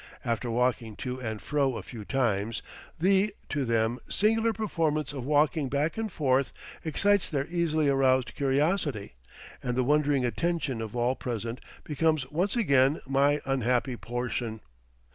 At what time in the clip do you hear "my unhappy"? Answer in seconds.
13.05-13.95